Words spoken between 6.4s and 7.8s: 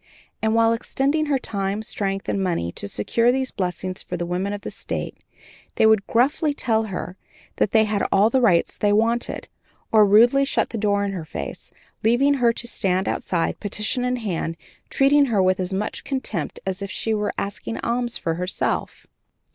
tell her that